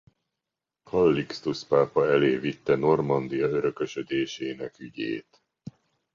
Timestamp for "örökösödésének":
3.49-4.79